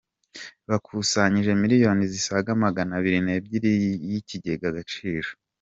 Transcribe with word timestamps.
Bakusanyije 0.69 1.51
miliyoni 1.61 2.03
zisaga 2.13 2.49
Maganabiri 2.63 3.17
Nebyiri 3.27 3.71
y’ikigega 4.09 4.65
Agaciro 4.71 5.29